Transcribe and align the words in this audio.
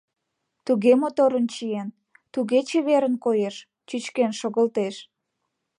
Туге 0.65 0.91
моторын 1.01 1.45
чиен, 1.53 1.89
туге 2.33 2.59
чеверын 2.69 3.15
коеш— 3.23 3.55
чӱчкен 3.87 4.31
шогылтеш. 4.39 4.95